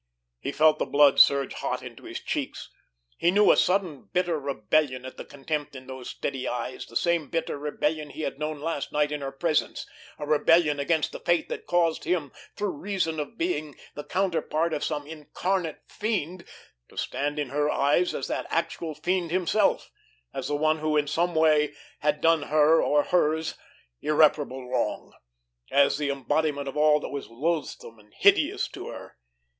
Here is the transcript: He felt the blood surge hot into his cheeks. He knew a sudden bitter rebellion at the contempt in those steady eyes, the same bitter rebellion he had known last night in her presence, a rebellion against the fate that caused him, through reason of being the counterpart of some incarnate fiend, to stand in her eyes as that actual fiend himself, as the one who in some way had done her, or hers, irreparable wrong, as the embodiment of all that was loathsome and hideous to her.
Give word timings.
He 0.39 0.51
felt 0.51 0.79
the 0.79 0.87
blood 0.87 1.19
surge 1.19 1.53
hot 1.53 1.83
into 1.83 2.05
his 2.05 2.19
cheeks. 2.19 2.71
He 3.19 3.29
knew 3.29 3.51
a 3.51 3.55
sudden 3.55 4.09
bitter 4.11 4.39
rebellion 4.39 5.05
at 5.05 5.15
the 5.17 5.23
contempt 5.23 5.75
in 5.75 5.85
those 5.85 6.09
steady 6.09 6.47
eyes, 6.47 6.87
the 6.87 6.95
same 6.95 7.29
bitter 7.29 7.55
rebellion 7.59 8.09
he 8.09 8.21
had 8.21 8.39
known 8.39 8.59
last 8.59 8.91
night 8.91 9.11
in 9.11 9.21
her 9.21 9.31
presence, 9.31 9.85
a 10.17 10.25
rebellion 10.25 10.79
against 10.79 11.11
the 11.11 11.19
fate 11.19 11.49
that 11.49 11.67
caused 11.67 12.05
him, 12.05 12.31
through 12.55 12.71
reason 12.81 13.19
of 13.19 13.37
being 13.37 13.75
the 13.93 14.03
counterpart 14.03 14.73
of 14.73 14.83
some 14.83 15.05
incarnate 15.05 15.83
fiend, 15.87 16.45
to 16.89 16.97
stand 16.97 17.37
in 17.37 17.49
her 17.49 17.69
eyes 17.69 18.15
as 18.15 18.25
that 18.25 18.47
actual 18.49 18.95
fiend 18.95 19.29
himself, 19.29 19.91
as 20.33 20.47
the 20.47 20.55
one 20.55 20.79
who 20.79 20.97
in 20.97 21.05
some 21.05 21.35
way 21.35 21.75
had 21.99 22.21
done 22.21 22.41
her, 22.49 22.81
or 22.81 23.03
hers, 23.03 23.53
irreparable 24.01 24.67
wrong, 24.67 25.13
as 25.69 25.99
the 25.99 26.09
embodiment 26.09 26.67
of 26.67 26.75
all 26.75 26.99
that 26.99 27.09
was 27.09 27.27
loathsome 27.29 27.99
and 27.99 28.15
hideous 28.15 28.67
to 28.67 28.87
her. 28.87 29.19